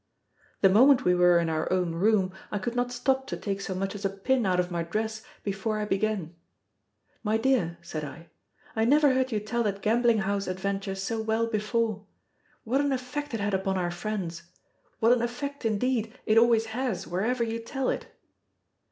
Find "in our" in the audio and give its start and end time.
1.37-1.71